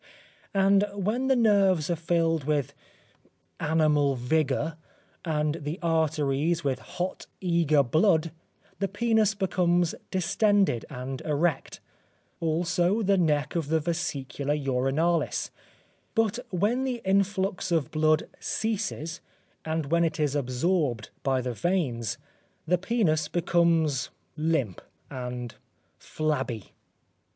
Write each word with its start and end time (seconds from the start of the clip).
And 0.55 0.83
when 0.95 1.27
the 1.27 1.35
nerves 1.35 1.87
are 1.91 1.95
filled 1.95 2.45
with 2.45 2.73
animal 3.59 4.15
vigour 4.15 4.75
and 5.23 5.57
the 5.61 5.77
arteries 5.83 6.63
with 6.63 6.79
hot, 6.79 7.27
eager 7.39 7.83
blood, 7.83 8.31
the 8.79 8.87
penis 8.87 9.35
becomes 9.35 9.93
distended 10.09 10.87
and 10.89 11.21
erect; 11.21 11.81
also 12.39 13.03
the 13.03 13.15
neck 13.15 13.55
of 13.55 13.67
the 13.67 13.79
vesicula 13.79 14.55
urinalis, 14.57 15.51
but 16.15 16.39
when 16.49 16.83
the 16.83 17.03
influx 17.05 17.71
of 17.71 17.91
blood 17.91 18.27
ceases, 18.39 19.21
and 19.63 19.91
when 19.91 20.03
it 20.03 20.19
is 20.19 20.33
absorbed 20.33 21.11
by 21.21 21.41
the 21.41 21.53
veins, 21.53 22.17
the 22.65 22.79
penis 22.79 23.27
becomes 23.27 24.09
limp 24.35 24.81
and 25.11 25.53
flabby. 25.99 26.73